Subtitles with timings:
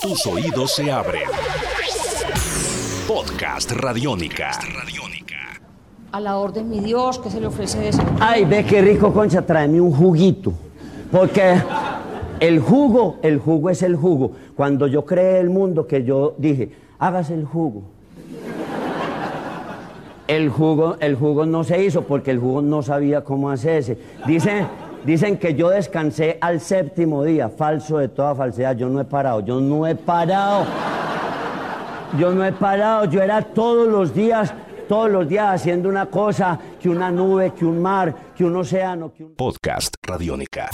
[0.00, 1.24] Tus oídos se abren.
[3.06, 4.50] Podcast Radiónica.
[6.10, 9.42] A la orden, mi Dios, que se le ofrece de Ay, ve qué rico, Concha,
[9.42, 10.54] tráeme un juguito.
[11.12, 11.60] Porque
[12.40, 14.32] el jugo, el jugo es el jugo.
[14.56, 17.82] Cuando yo creé el mundo, que yo dije, hágase el jugo.
[20.26, 23.98] El jugo, el jugo no se hizo porque el jugo no sabía cómo hacerse.
[24.26, 24.66] Dicen,
[25.04, 28.76] dicen que yo descansé al séptimo día, falso de toda falsedad.
[28.76, 30.64] Yo no he parado, yo no he parado.
[32.18, 34.52] Yo no he parado, yo era todos los días,
[34.88, 39.12] todos los días haciendo una cosa, que una nube, que un mar, que un océano,
[39.12, 39.34] que un...
[39.36, 40.70] Podcast Radiónica.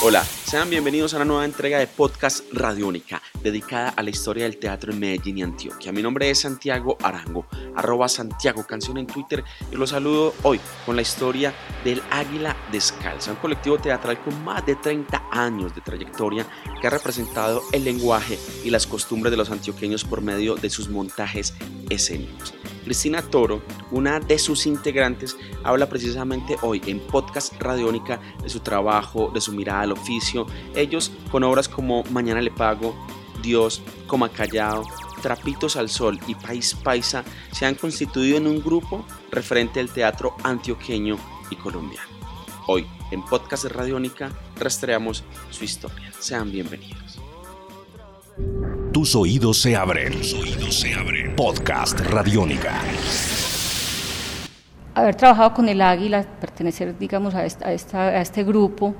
[0.00, 4.56] Hola, sean bienvenidos a una nueva entrega de Podcast Radiónica, dedicada a la historia del
[4.56, 5.90] teatro en Medellín y Antioquia.
[5.90, 10.94] Mi nombre es Santiago Arango, arroba Santiago Canción en Twitter, y los saludo hoy con
[10.94, 11.52] la historia
[11.82, 16.46] del Águila Descalza, un colectivo teatral con más de 30 años de trayectoria
[16.80, 20.88] que ha representado el lenguaje y las costumbres de los antioqueños por medio de sus
[20.88, 21.54] montajes
[21.90, 22.54] escénicos.
[22.78, 29.30] Cristina Toro, una de sus integrantes, habla precisamente hoy en Podcast Radiónica de su trabajo,
[29.32, 30.46] de su mirada al oficio.
[30.74, 32.94] Ellos con obras como Mañana le pago,
[33.42, 34.84] Dios, Coma Callado,
[35.22, 40.36] Trapitos al Sol y País Paisa se han constituido en un grupo referente al teatro
[40.44, 41.18] antioqueño
[41.50, 42.08] y colombiano.
[42.66, 46.12] Hoy, en Podcast Radiónica, rastreamos su historia.
[46.18, 47.27] Sean bienvenidos.
[48.98, 50.12] Tus oídos se abren.
[50.12, 51.36] Tus oídos se abren.
[51.36, 52.82] Podcast Radiónica.
[54.92, 58.96] Haber trabajado con el Águila, pertenecer, digamos, a, esta, a, este grupo,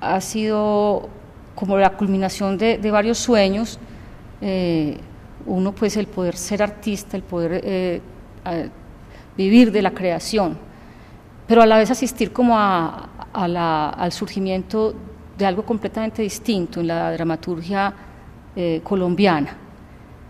[0.00, 1.08] ha sido
[1.56, 3.80] como la culminación de, varios sueños.
[4.40, 4.98] Eh,
[5.46, 8.00] uno, pues, el poder ser artista, el poder eh,
[9.36, 10.56] vivir de la creación,
[11.48, 14.94] pero a la vez asistir como a, a la, al surgimiento
[15.36, 17.92] de algo completamente distinto en la dramaturgia
[18.60, 19.56] eh, colombiana.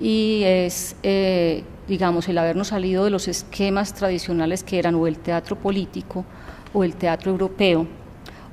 [0.00, 5.18] Y es, eh, digamos, el habernos salido de los esquemas tradicionales que eran o el
[5.18, 6.24] teatro político
[6.72, 7.84] o el teatro europeo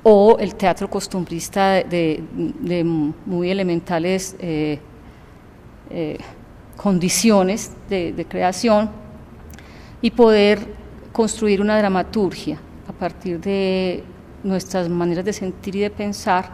[0.02, 2.20] o el teatro costumbrista de,
[3.24, 4.80] muy elementales eh,
[6.76, 8.90] condiciones de, creación
[10.02, 10.66] y poder
[11.12, 14.02] construir una dramaturgia a partir de
[14.42, 16.50] nuestras maneras de sentir y de pensar,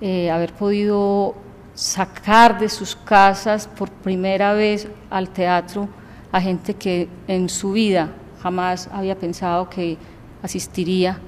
[0.00, 5.88] haber podido sacar de sus casas por primera vez al teatro
[6.32, 8.10] a gente que en su vida
[8.42, 9.96] jamás había pensado que
[10.42, 11.18] asistiría.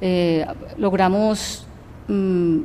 [0.00, 0.46] Eh,
[0.78, 1.66] logramos
[2.08, 2.60] mm,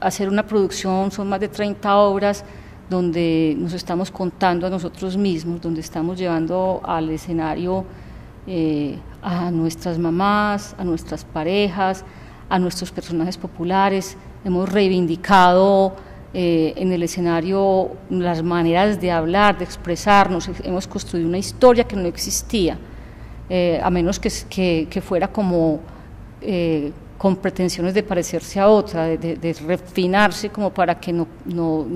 [0.00, 2.44] hacer una producción, son más de 30 obras
[2.90, 7.84] donde nos estamos contando a nosotros mismos, donde estamos llevando al escenario
[8.46, 12.04] eh, a nuestras mamás, a nuestras parejas,
[12.48, 15.94] a nuestros personajes populares, hemos reivindicado
[16.34, 21.94] eh, en el escenario las maneras de hablar, de expresarnos, hemos construido una historia que
[21.94, 22.78] no existía,
[23.50, 25.80] eh, a menos que, fuera como
[26.40, 31.86] eh, con pretensiones de parecerse a otra, de, refinarse como para que no, no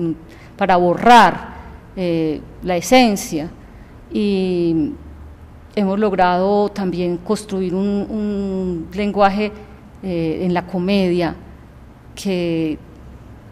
[0.55, 1.57] para borrar
[1.95, 3.49] la esencia.
[4.13, 4.91] Y
[5.75, 9.51] hemos logrado también construir un, lenguaje
[10.03, 11.35] en la comedia
[12.21, 12.77] que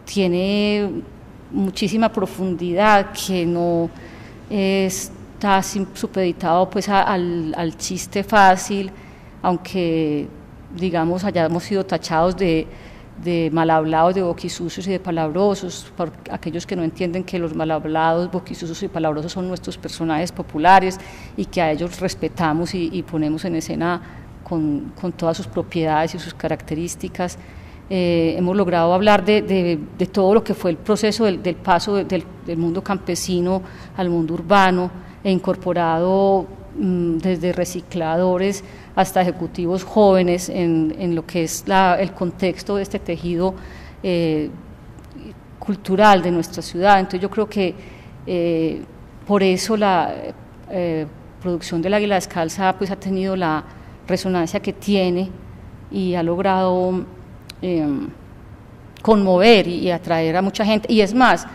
[0.06, 0.90] tiene
[1.52, 3.90] muchísima profundidad, que no
[4.50, 8.92] está supeditado pues al, chiste fácil,
[9.42, 10.28] aunque
[10.76, 12.68] digamos, hayamos sido tachados de,
[13.24, 17.56] de mal hablados, de boquisucios y de palabrosos, por aquellos que no entienden que los
[17.56, 21.00] mal hablados, boquisucios y palabrosos son nuestros personajes populares
[21.38, 24.02] y que a ellos respetamos y, y ponemos en escena
[24.46, 27.38] con, todas sus propiedades y sus características.
[27.90, 31.56] Eh, hemos logrado hablar de, de, de, todo lo que fue el proceso del, del
[31.56, 33.62] paso del, del mundo campesino
[33.96, 34.90] al mundo urbano
[35.24, 36.48] e incorporado
[36.80, 38.64] mmm, desde recicladores
[38.96, 43.54] hasta ejecutivos jóvenes en, en lo que es la, el contexto de este tejido
[44.02, 44.50] eh,
[45.60, 47.00] cultural de nuestra ciudad.
[47.00, 47.76] Entonces yo creo que
[48.26, 48.82] eh,
[49.28, 50.14] por eso la
[50.72, 51.06] eh,
[51.42, 53.64] producción del Águila Descalza pues, ha tenido la
[54.08, 55.30] resonancia que tiene
[55.92, 57.06] y ha logrado
[59.02, 60.92] conmover y, atraer a mucha gente.
[60.92, 61.46] Y es más,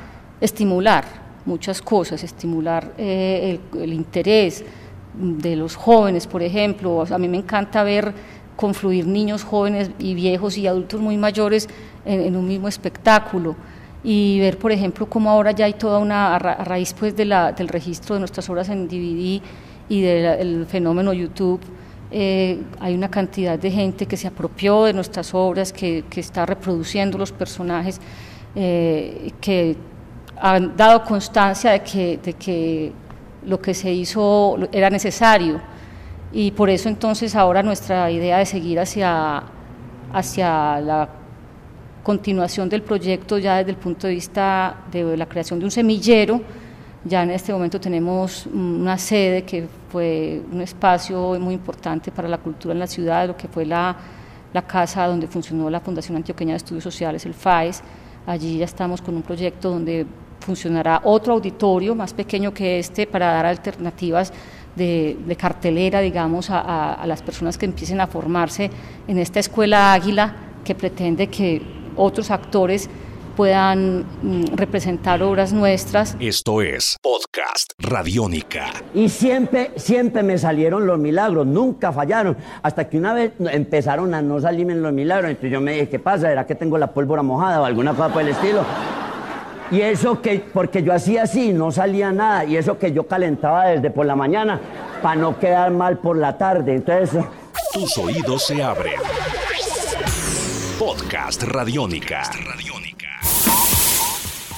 [0.41, 1.05] estimular
[1.45, 4.65] muchas cosas, estimular el, el interés,
[5.15, 7.05] de los jóvenes, por ejemplo.
[7.11, 8.13] A mí me encanta ver
[8.57, 11.69] confluir niños jóvenes y viejos y adultos muy mayores
[12.05, 13.57] en, un mismo espectáculo
[14.05, 17.53] y ver, por ejemplo, cómo ahora ya hay toda una, a, raíz pues de la,
[17.53, 19.43] del registro de nuestras obras en DVD
[19.89, 21.61] y del fenómeno YouTube,
[22.11, 27.17] eh, hay una cantidad de gente que se apropió de nuestras obras, que, está reproduciendo
[27.17, 28.01] los personajes
[28.55, 29.77] eh, que
[30.41, 32.93] han dado constancia de que, de que
[33.47, 35.61] lo que se hizo era necesario.
[36.33, 39.43] Y por eso entonces ahora nuestra idea de seguir hacia,
[40.13, 41.09] hacia la
[42.03, 46.41] continuación del proyecto ya desde el punto de vista de la creación de un semillero,
[47.05, 52.39] ya en este momento tenemos una sede que fue un espacio muy importante para la
[52.39, 53.97] cultura en la ciudad, lo que fue la,
[54.67, 57.83] casa donde funcionó la Fundación Antioqueña de Estudios Sociales, el FAES.
[58.27, 60.07] Allí ya estamos con un proyecto donde
[60.41, 64.33] funcionará otro auditorio más pequeño que este para dar alternativas
[64.77, 68.71] de, cartelera, digamos, a, las personas que empiecen a formarse
[69.09, 71.63] en esta escuela Águila que pretende que
[71.97, 72.89] otros actores
[73.41, 76.15] puedan mm, representar obras nuestras.
[76.21, 78.67] Esto es Podcast Radiónica.
[78.93, 82.37] Y siempre, siempre me salieron los milagros, nunca fallaron.
[82.63, 85.31] Hasta que una vez empezaron a no salirme los milagros.
[85.31, 86.31] Entonces yo me dije, ¿qué pasa?
[86.31, 88.63] ¿Era que tengo la pólvora mojada o alguna cosa por el estilo?
[89.71, 92.45] Y eso que, porque yo hacía así, no salía nada.
[92.45, 94.61] Y eso que yo calentaba desde por la mañana
[95.01, 96.75] para no quedar mal por la tarde.
[96.75, 97.25] Entonces.
[97.73, 99.01] Tus oídos se abren.
[100.79, 102.23] Podcast Radiónica.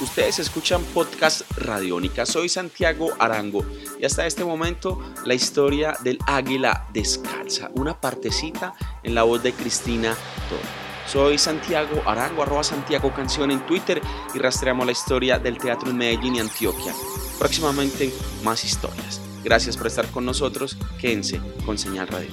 [0.03, 2.25] Ustedes escuchan Podcast Radiónica.
[2.25, 3.65] Soy Santiago Arango
[3.97, 7.71] y hasta este momento la historia del águila descalza.
[7.75, 8.73] Una partecita
[9.03, 10.13] en la voz de Cristina
[10.49, 10.67] Torres.
[11.07, 14.01] Soy Santiago Arango, arroba Santiago Canción en Twitter
[14.35, 16.93] y rastreamos la historia del teatro en Medellín y Antioquia.
[17.39, 18.13] Próximamente
[18.43, 19.21] más historias.
[19.41, 20.77] Gracias por estar con nosotros.
[20.99, 22.29] Quédense con Señal Radio.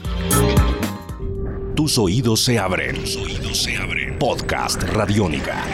[1.76, 2.96] Tus oídos se abren.
[2.96, 4.18] Tus oídos se abren.
[4.18, 5.64] Podcast Radiónica.